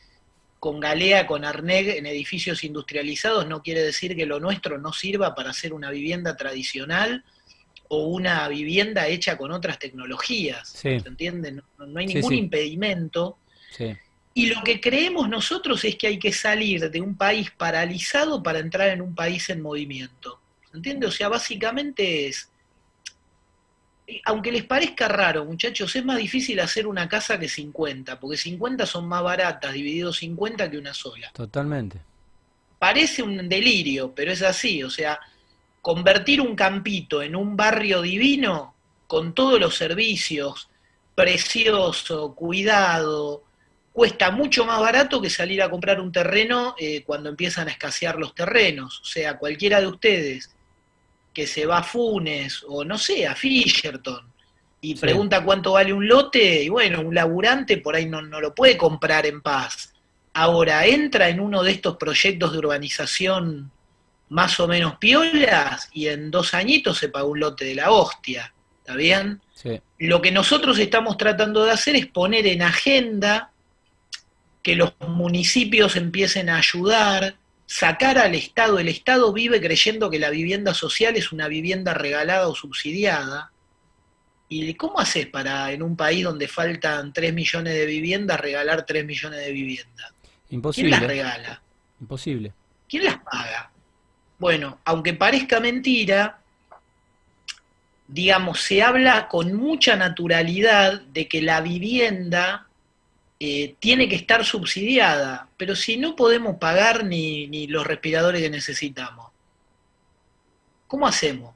[0.60, 5.34] con Galea, con Arneg en edificios industrializados no quiere decir que lo nuestro no sirva
[5.34, 7.24] para hacer una vivienda tradicional
[7.88, 10.68] o una vivienda hecha con otras tecnologías.
[10.70, 11.54] ¿Se entiende?
[11.54, 11.64] No,
[11.96, 13.40] hay ningún impedimento.
[14.34, 18.60] Y lo que creemos nosotros es que hay que salir de un país paralizado para
[18.60, 20.40] entrar en un país en movimiento.
[20.70, 21.08] ¿Se entiende?
[21.08, 22.50] O sea, básicamente es.
[24.26, 28.86] Aunque les parezca raro, muchachos, es más difícil hacer una casa que 50, porque 50
[28.88, 31.32] son más baratas, dividido 50 que una sola.
[31.32, 32.00] Totalmente.
[32.80, 34.82] Parece un delirio, pero es así.
[34.84, 35.20] O sea,
[35.82, 38.74] convertir un campito en un barrio divino
[39.06, 40.70] con todos los servicios,
[41.14, 43.44] precioso, cuidado,
[43.92, 48.18] cuesta mucho más barato que salir a comprar un terreno eh, cuando empiezan a escasear
[48.18, 49.02] los terrenos.
[49.02, 50.56] O sea, cualquiera de ustedes
[51.34, 54.30] que se va a Funes o no sé, a Fisherton
[54.82, 58.56] y pregunta cuánto vale un lote, y bueno, un laburante por ahí no, no lo
[58.56, 59.94] puede comprar en paz.
[60.34, 63.72] Ahora entra en uno de estos proyectos de urbanización
[64.30, 68.54] más o menos piolas y en dos añitos se pagó un lote de la hostia.
[68.80, 69.42] ¿Está bien?
[69.98, 73.52] Lo que nosotros estamos tratando de hacer es poner en agenda
[74.64, 78.80] que los municipios empiecen a ayudar, sacar al Estado.
[78.80, 83.52] El Estado vive creyendo que la vivienda social es una vivienda regalada o subsidiada.
[84.50, 89.06] ¿Y cómo haces para, en un país donde faltan 3 millones de viviendas, regalar 3
[89.06, 90.12] millones de viviendas?
[90.50, 90.90] Imposible.
[90.90, 91.62] ¿Quién las regala?
[92.02, 92.54] Imposible.
[92.88, 93.72] ¿Quién las paga?
[94.40, 96.40] Bueno, aunque parezca mentira,
[98.08, 102.69] digamos, se habla con mucha naturalidad de que la vivienda
[103.40, 108.50] eh, tiene que estar subsidiada, pero si no podemos pagar ni, ni los respiradores que
[108.50, 109.32] necesitamos,
[110.88, 111.56] ¿cómo hacemos?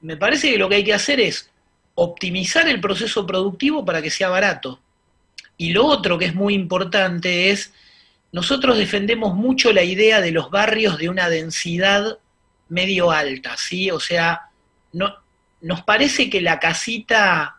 [0.00, 1.50] Me parece que lo que hay que hacer es
[1.96, 4.80] optimizar el proceso productivo para que sea barato.
[5.56, 7.72] Y lo otro que es muy importante es,
[8.30, 12.18] nosotros defendemos mucho la idea de los barrios de una densidad
[12.68, 13.90] medio alta, ¿sí?
[13.90, 14.50] O sea,
[14.92, 15.16] no,
[15.60, 17.57] nos parece que la casita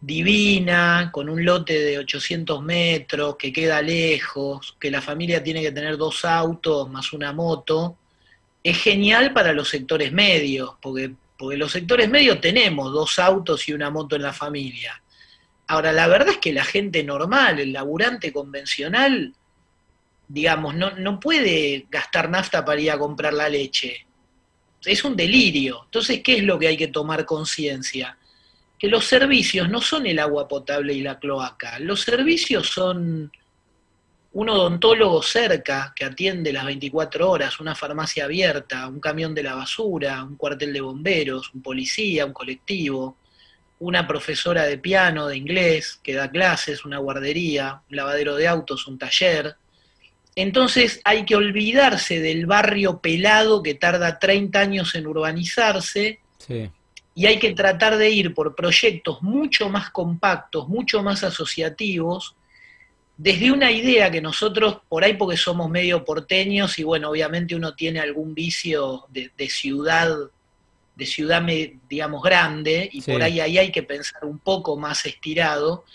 [0.00, 5.72] divina, con un lote de 800 metros, que queda lejos, que la familia tiene que
[5.72, 7.96] tener dos autos más una moto,
[8.62, 13.72] es genial para los sectores medios, porque, porque los sectores medios tenemos dos autos y
[13.72, 15.02] una moto en la familia.
[15.68, 19.34] Ahora, la verdad es que la gente normal, el laburante convencional,
[20.28, 24.06] digamos, no, no puede gastar nafta para ir a comprar la leche.
[24.84, 25.82] Es un delirio.
[25.84, 28.16] Entonces, ¿qué es lo que hay que tomar conciencia?
[28.78, 31.78] Que los servicios no son el agua potable y la cloaca.
[31.78, 33.30] Los servicios son
[34.36, 39.54] un odontólogo cerca que atiende las 24 horas, una farmacia abierta, un camión de la
[39.54, 43.16] basura, un cuartel de bomberos, un policía, un colectivo,
[43.78, 48.86] una profesora de piano, de inglés, que da clases, una guardería, un lavadero de autos,
[48.86, 49.56] un taller.
[50.34, 56.20] Entonces hay que olvidarse del barrio pelado que tarda 30 años en urbanizarse
[57.16, 62.36] y hay que tratar de ir por proyectos mucho más compactos, mucho más asociativos,
[63.16, 67.74] desde una idea que nosotros, por ahí porque somos medio porteños y bueno, obviamente uno
[67.74, 70.14] tiene algún vicio de, ciudad,
[70.94, 71.42] de ciudad,
[71.88, 75.86] digamos, grande, y por ahí, ahí hay que pensar un poco más estirado,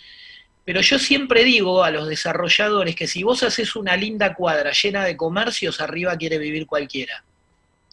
[0.65, 5.05] pero yo siempre digo a los desarrolladores que si vos haces una linda cuadra llena
[5.05, 7.23] de comercios, arriba quiere vivir cualquiera.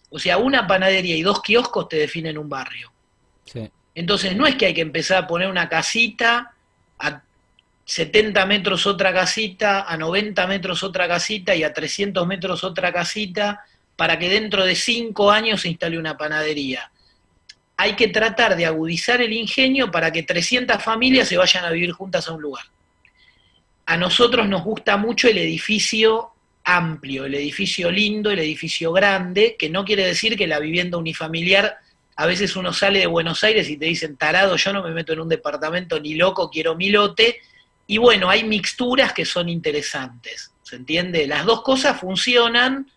[0.08, 2.90] O sea, una panadería y dos kioscos te definen un barrio.
[3.94, 6.54] Entonces no es que hay que empezar a poner una casita
[6.98, 7.22] a
[7.84, 13.64] 70 metros otra casita, a 90 metros otra casita y a 300 metros otra casita
[13.96, 16.92] para que dentro de cinco años se instale una panadería.
[17.76, 21.92] Hay que tratar de agudizar el ingenio para que 300 familias se vayan a vivir
[21.92, 22.64] juntas a un lugar.
[23.86, 26.32] A nosotros nos gusta mucho el edificio
[26.64, 31.78] amplio, el edificio lindo, el edificio grande, que no quiere decir que la vivienda unifamiliar,
[32.18, 35.12] a veces uno sale de Buenos Aires y te dicen, tarado, yo no me meto
[35.12, 37.38] en un departamento ni loco, quiero mi lote,
[37.86, 41.28] y bueno, hay mixturas que son interesantes, ¿se entiende?
[41.28, 42.90] Las dos cosas funcionan,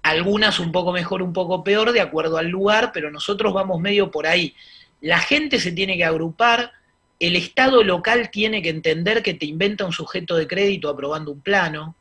[0.00, 4.10] algunas un poco mejor, un poco peor, de acuerdo al lugar, pero nosotros vamos medio
[4.10, 4.54] por ahí.
[5.02, 6.72] La gente se tiene que agrupar,
[7.20, 11.42] el Estado local tiene que entender que te inventa un sujeto de crédito aprobando un
[11.42, 11.96] plano.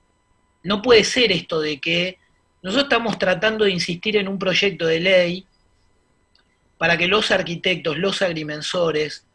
[0.64, 2.20] No puede ser esto de que
[2.64, 5.46] nosotros estamos tratando de insistir en un proyecto de ley
[6.78, 9.26] para que los arquitectos, los agrimensores,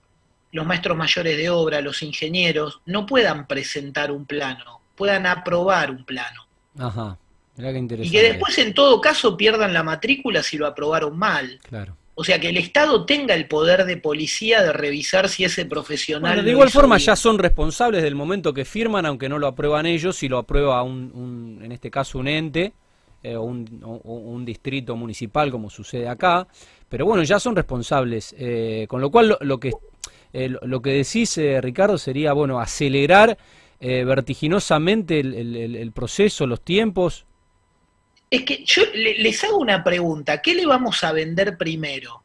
[0.53, 6.05] los maestros mayores de obra, los ingenieros, no puedan presentar un plano, puedan aprobar un
[6.05, 6.47] plano.
[6.79, 7.19] Ajá,
[7.57, 8.17] Mirá qué interesante.
[8.17, 11.59] Y que después en todo caso pierdan la matrícula si lo aprobaron mal.
[11.69, 11.97] Claro.
[12.15, 16.45] O sea, que el Estado tenga el poder de policía de revisar si ese profesional...
[16.45, 20.17] de igual forma ya son responsables del momento que firman, aunque no lo aprueban ellos,
[20.17, 22.75] si lo aprueba un, en este caso un ente
[23.23, 26.47] eh, o, un, distrito municipal, como sucede acá.
[26.89, 28.35] Pero bueno, ya son responsables.
[28.39, 29.73] Eh, con lo cual lo que
[30.35, 33.37] eh, lo que decís, Ricardo, sería, bueno, acelerar
[33.85, 37.27] eh, vertiginosamente el, proceso, los tiempos.
[38.31, 42.23] Es que yo les hago una pregunta, ¿qué le vamos a vender primero?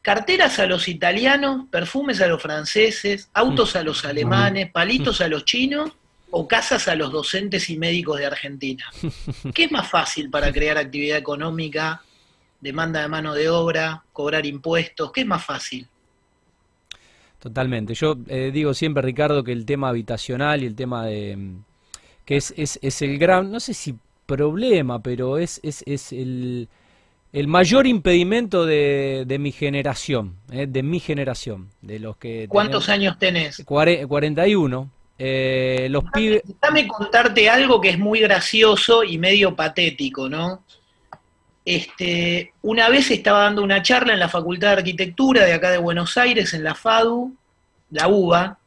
[0.00, 5.44] ¿Carteras a los italianos, perfumes a los franceses, autos a los alemanes, palitos a los
[5.44, 5.92] chinos
[6.30, 8.84] o casas a los docentes y médicos de Argentina?
[9.54, 12.02] ¿Qué es más fácil para crear actividad económica,
[12.60, 15.12] demanda de mano de obra, cobrar impuestos?
[15.12, 15.86] ¿Qué es más fácil?
[17.38, 17.94] Totalmente.
[17.94, 21.36] Yo eh, digo siempre, Ricardo, que el tema habitacional y el tema de...
[21.36, 21.64] Mm,
[22.24, 23.94] que es, es, es el gran, no sé si
[24.26, 26.68] problema, pero es, es, es el,
[27.32, 32.46] el mayor impedimento de, de mi generación, eh, de mi generación, de los que...
[32.48, 33.62] ¿Cuántos años tenés?
[33.64, 34.90] 41.
[35.18, 36.42] Eh, los pibes...
[36.44, 40.62] Déjame contarte algo que es muy gracioso y medio patético, ¿no?
[41.64, 45.78] Este, una vez estaba dando una charla en la Facultad de Arquitectura de acá de
[45.78, 47.34] Buenos Aires, en la FADU,
[47.90, 48.58] la UBA,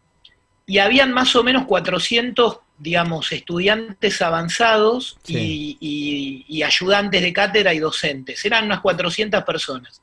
[0.66, 8.44] y habían más o menos 400, digamos, estudiantes avanzados y, ayudantes de cátedra y docentes.
[8.44, 10.02] Eran unas 400 personas.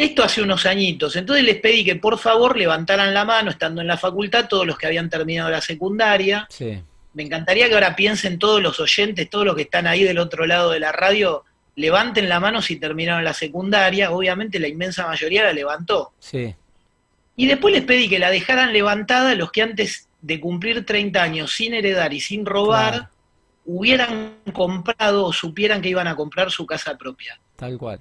[0.00, 1.14] Esto hace unos añitos.
[1.14, 4.78] Entonces les pedí que por favor levantaran la mano, estando en la facultad, todos los
[4.78, 6.48] que habían terminado la secundaria.
[7.12, 10.46] Me encantaría que ahora piensen todos los oyentes, todos los que están ahí del otro
[10.46, 11.44] lado de la radio,
[11.76, 16.14] levanten la mano si terminaron la secundaria, obviamente la inmensa mayoría la levantó.
[16.18, 16.54] Sí.
[17.36, 21.52] Y después les pedí que la dejaran levantada los que antes de cumplir 30 años
[21.52, 23.10] sin heredar y sin robar,
[23.66, 27.38] hubieran comprado o supieran que iban a comprar su casa propia.
[27.56, 28.00] Tal cual.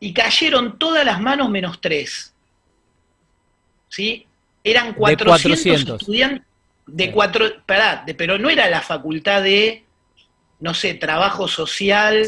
[0.00, 2.34] Y cayeron todas las manos menos tres.
[3.88, 4.26] ¿sí?
[4.62, 6.46] Eran 400, estudiantes
[6.86, 7.46] de cuatro,
[8.16, 9.84] pero no era la facultad de,
[10.60, 12.26] no sé, trabajo social,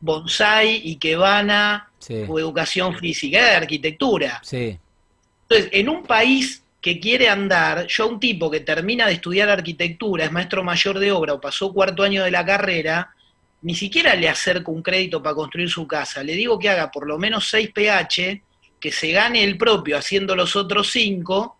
[0.00, 1.90] bonsai, ikebana
[2.28, 4.40] o educación física, era de arquitectura.
[4.50, 9.48] Entonces, en un país que quiere andar, yo a un tipo que termina de estudiar
[9.48, 13.14] arquitectura, es maestro mayor de obra o pasó cuarto año de la carrera,
[13.64, 17.06] ni siquiera le acerco un crédito para construir su casa, le digo que haga por
[17.06, 18.42] lo menos 6 PH,
[18.78, 21.56] que se gane el propio haciendo los otros 5,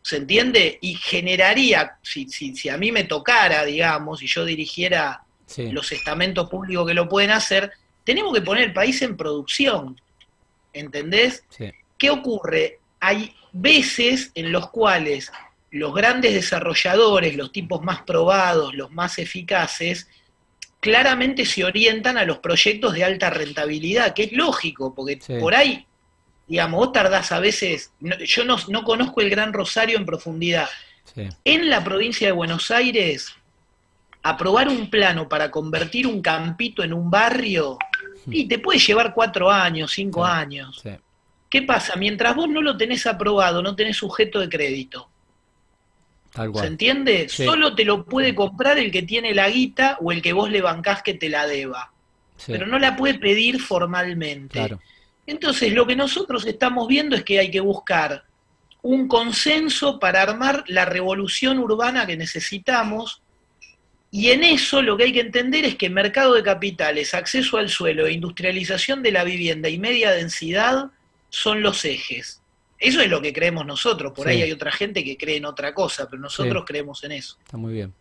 [0.00, 0.78] ¿se entiende?
[0.80, 5.24] Y generaría, si, si, a mí me tocara, digamos, y yo dirigiera
[5.56, 7.72] los estamentos públicos que lo pueden hacer,
[8.04, 10.00] tenemos que poner el país en producción,
[10.72, 11.42] ¿entendés?
[11.98, 12.78] ¿Qué ocurre?
[13.00, 15.32] Hay veces en los cuales
[15.72, 20.08] los grandes desarrolladores, los tipos más probados, los más eficaces,
[20.80, 25.86] claramente se orientan a los proyectos de alta rentabilidad, que es lógico, porque por ahí,
[26.48, 30.68] digamos, vos tardás a veces, yo no, conozco el Gran Rosario en profundidad.
[31.44, 33.34] En la provincia de Buenos Aires,
[34.22, 37.76] aprobar un plano para convertir un campito en un barrio,
[38.24, 38.32] hmm.
[38.32, 40.82] y te puede llevar cuatro años, cinco años.
[41.50, 41.96] ¿Qué pasa?
[41.96, 45.09] Mientras vos no lo tenés aprobado, no tenés sujeto de crédito.
[46.34, 47.28] ¿Se entiende?
[47.28, 50.62] Solo te lo puede comprar el que tiene la guita o el que vos le
[50.62, 51.92] bancás que te la deba.
[52.46, 54.76] Pero no la puede pedir formalmente.
[55.26, 58.24] Entonces, lo que nosotros estamos viendo es que hay que buscar
[58.82, 63.22] un consenso para armar la revolución urbana que necesitamos.
[64.10, 67.68] Y en eso lo que hay que entender es que mercado de capitales, acceso al
[67.68, 70.90] suelo, industrialización de la vivienda y media densidad
[71.28, 72.39] son los ejes.
[72.80, 74.14] Eso es lo que creemos nosotros.
[74.14, 77.36] Por ahí hay otra gente que cree en otra cosa, pero nosotros creemos en eso.
[77.44, 77.92] Está muy bien.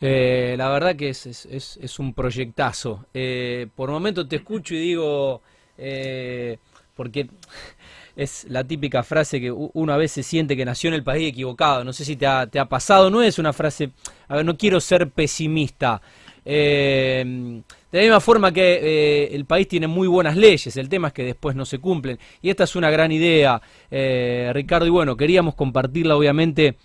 [0.00, 3.06] Eh, la verdad que es, es, un proyectazo.
[3.12, 5.42] Eh, por momento te escucho y digo,
[5.78, 6.58] eh,
[6.94, 7.28] porque
[8.16, 11.82] es la típica frase que uno a veces siente que nació en el país equivocado.
[11.82, 13.90] No sé si te ha, te ha pasado, no es una frase,
[14.28, 16.00] a ver, no quiero ser pesimista.
[16.44, 21.08] Eh, de la misma forma que eh, el país tiene muy buenas leyes, el tema
[21.08, 22.18] es que después no se cumplen.
[22.42, 26.76] Y esta es una gran idea, eh, Ricardo, y bueno, queríamos compartirla obviamente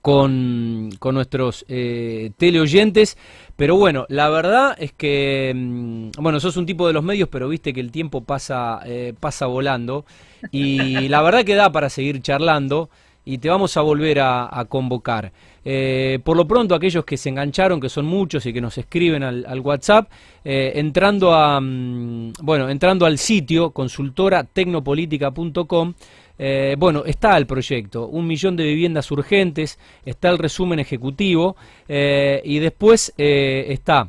[0.00, 3.16] con, con nuestros teleoyentes.
[3.54, 7.48] Pero bueno, la verdad es que, mm, bueno, sos un tipo de los medios, pero
[7.48, 8.80] viste que el tiempo pasa,
[9.20, 10.04] pasa volando.
[10.50, 12.90] Y la verdad que da para seguir charlando
[13.24, 15.32] y te vamos a volver a convocar.
[15.64, 19.22] Eh, por lo pronto, aquellos que se engancharon, que son muchos y que nos escriben
[19.22, 20.10] al, WhatsApp,
[20.44, 25.94] eh, entrando, a, mm, bueno, entrando al sitio consultoratecnopolitica.com,
[26.38, 31.54] eh, bueno, está el proyecto, un millón de viviendas urgentes, está el resumen ejecutivo
[31.88, 34.08] y después está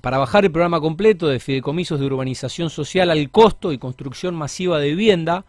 [0.00, 4.80] para bajar el programa completo de fideicomisos de urbanización social al costo y construcción masiva
[4.80, 5.44] de vivienda.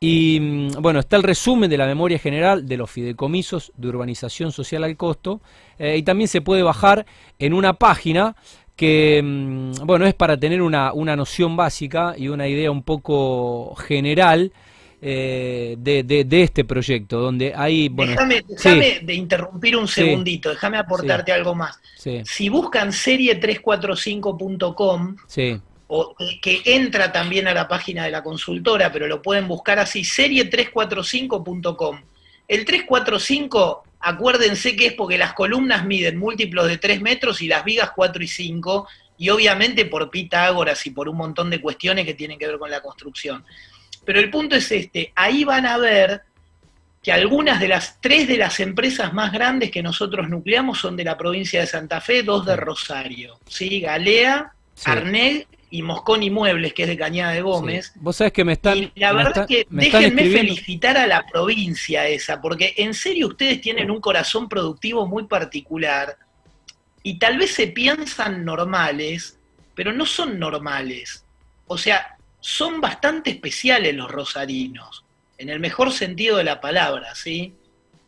[0.00, 4.52] Y mm, bueno, está el resumen de la memoria general de los fideicomisos de urbanización
[4.52, 5.40] social al costo.
[5.78, 7.04] Eh, y también se puede bajar
[7.38, 8.36] en una página
[8.76, 13.74] que, mm, bueno, es para tener una, una, noción básica y una idea un poco
[13.74, 14.52] general
[15.00, 17.88] eh, de, de, este proyecto, donde hay...
[17.88, 21.78] Bueno, déjame, déjame de interrumpir un segundito, déjame aportarte algo más.
[22.24, 29.06] Si buscan serie345.com, sí o que entra también a la página de la consultora, pero
[29.06, 32.02] lo pueden buscar así, serie345.com.
[32.46, 37.64] El 345, acuérdense que es porque las columnas miden múltiplos de 3 metros y las
[37.64, 42.14] vigas 4 y 5, y obviamente por Pitágoras y por un montón de cuestiones que
[42.14, 43.44] tienen que ver con la construcción.
[44.04, 46.22] Pero el punto es este, ahí van a ver
[47.02, 51.04] que algunas de las tres de las empresas más grandes que nosotros nucleamos son de
[51.04, 53.80] la provincia de Santa Fe, dos de Rosario, ¿sí?
[53.80, 54.52] Galea,
[54.84, 57.92] Arnel y Mosconi Muebles, que es de Cañada de Gómez.
[57.96, 58.78] Vos sabés que me están.
[58.78, 63.90] Y la verdad que déjenme felicitar a la provincia esa, porque en serio ustedes tienen
[63.90, 66.16] un corazón productivo muy particular
[67.02, 69.38] y tal vez se piensan normales,
[69.74, 71.24] pero no son normales.
[71.66, 75.04] O sea, son bastante especiales los rosarinos,
[75.36, 77.54] en el mejor sentido de la palabra, ¿sí?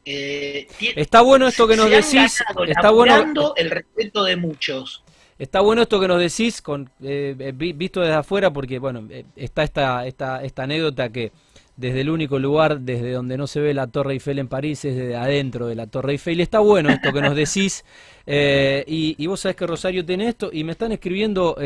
[0.04, 2.42] Eh, está bueno esto que nos decís.
[2.66, 5.04] Está bueno el respeto de muchos.
[5.41, 9.24] Está bueno esto que nos decís, con, eh, eh, visto desde afuera, porque bueno, eh,
[9.36, 11.32] está esta, esta, esta anécdota que
[11.78, 14.95] desde el único lugar desde donde no se ve la Torre Eiffel en París es
[14.95, 16.41] desde adentro de la Torre Eiffel.
[16.41, 17.86] Está bueno esto que nos decís.
[18.26, 21.57] y, vos sabés que Rosario tiene esto y me están escribiendo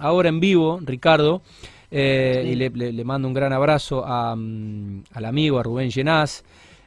[0.00, 1.42] ahora en vivo, Ricardo,
[1.90, 6.42] y le, mando un gran abrazo a, mm, al amigo, a Rubén Llenás.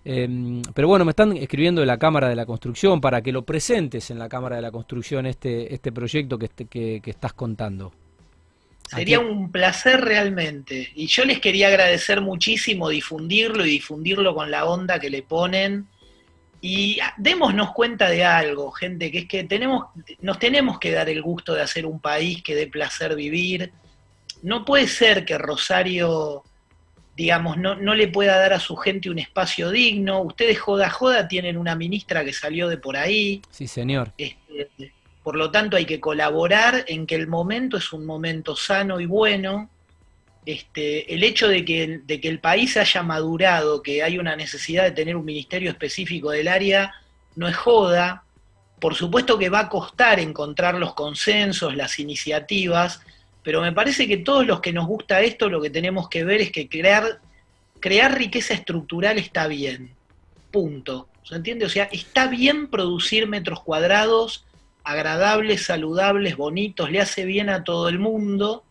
[0.10, 3.43] Em, pero bueno, me están escribiendo de la Cámara de la Construcción para que lo
[3.43, 7.91] presentes en la Cámara de la Construcción este, este proyecto que, que, estás contando.
[8.86, 10.93] Sería un placer realmente.
[10.95, 15.89] Y yo les quería agradecer muchísimo difundirlo y difundirlo con la onda que le ponen.
[16.62, 19.88] Y démonos cuenta de algo, gente, que es que tenemos,
[20.22, 23.74] nos tenemos que dar el gusto de hacer un país que dé placer vivir.
[24.41, 26.45] No puede ser que Rosario,
[27.18, 30.22] digamos, no, no le pueda dar a su gente un espacio digno.
[30.22, 33.41] Ustedes joda joda tienen una ministra que salió de por ahí.
[33.49, 34.13] Sí, señor.
[34.20, 34.93] Este,
[35.24, 39.07] por lo tanto, hay que colaborar en que el momento es un momento sano y
[39.07, 39.68] bueno.
[40.45, 44.84] Este, el hecho de que, de que el país haya madurado, que hay una necesidad
[44.84, 46.93] de tener un ministerio específico del área,
[47.36, 48.24] no es joda.
[48.80, 53.01] Por supuesto que va a costar encontrar los consensos, las iniciativas,
[53.47, 56.41] pero me parece que todos los que nos gusta esto, lo que tenemos que ver
[56.41, 57.21] es que crear,
[57.79, 59.95] crear riqueza estructural está bien.
[60.51, 61.07] Punto.
[61.23, 61.65] ¿Se entiende?
[61.65, 64.43] O sea, está bien producir metros cuadrados
[64.83, 68.65] agradables, saludables, bonitos, le hace bien a todo el mundo.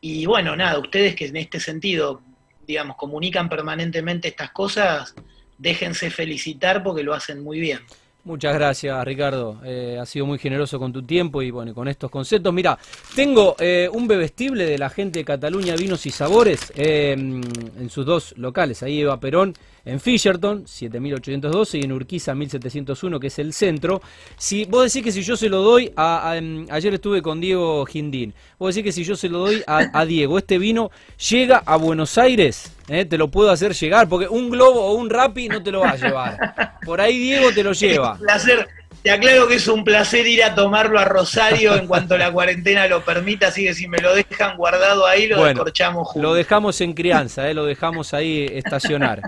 [0.00, 2.22] Y bueno, nada, ustedes que en este sentido,
[2.66, 5.14] digamos, comunican permanentemente estas cosas,
[5.58, 7.78] déjense felicitar porque lo hacen muy bien.
[8.24, 9.60] Muchas gracias, Ricardo.
[9.64, 12.54] Eh, has sido muy generoso con tu tiempo y bueno, con estos conceptos.
[12.54, 12.78] Mira,
[13.16, 18.06] tengo eh, un bebestible de la gente de Cataluña Vinos y Sabores eh, en sus
[18.06, 18.84] dos locales.
[18.84, 19.54] Ahí Eva Perón
[19.84, 24.00] en Fisherton, 7812, y en Urquiza, 1701, que es el centro.
[24.36, 27.84] Si, vos decís que si yo se lo doy, a, em, ayer estuve con Diego
[27.86, 30.90] Gindín, vos decís que si yo se lo doy a, Diego, este vino
[31.30, 35.48] llega a Buenos Aires, te lo puedo hacer llegar, porque un globo o un rapi
[35.48, 36.78] no te lo va a llevar.
[36.84, 38.16] Por ahí Diego te lo lleva.
[38.18, 38.68] placer.
[39.02, 42.86] Te aclaro que es un placer ir a tomarlo a Rosario en cuanto la cuarentena
[42.86, 46.22] lo permita, así que si me lo dejan guardado ahí, lo descorchamos juntos.
[46.22, 49.20] Lo dejamos en crianza, eh, lo dejamos ahí estacionar.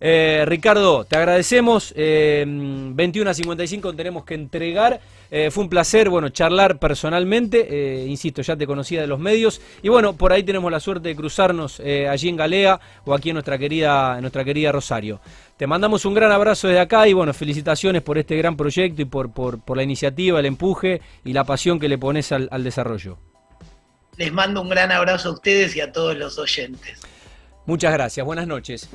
[0.00, 1.92] Eh, Ricardo, te agradecemos.
[1.96, 5.00] Eh, 21 a 55 tenemos que entregar.
[5.30, 7.66] Eh, fue un placer, bueno, charlar personalmente.
[7.68, 9.60] Eh, insisto, ya te conocía de los medios.
[9.82, 13.34] Y bueno, por ahí tenemos la suerte de cruzarnos allí en Galea o aquí en
[13.34, 15.20] nuestra querida, en nuestra querida Rosario.
[15.56, 19.06] Te mandamos un gran abrazo desde acá y bueno, felicitaciones por este gran proyecto y
[19.06, 23.18] por, por, la iniciativa, el empuje y la pasión que le pones al desarrollo.
[24.16, 27.00] Les mando un gran abrazo a ustedes y a todos los oyentes.
[27.66, 28.88] Muchas gracias, buenas noches.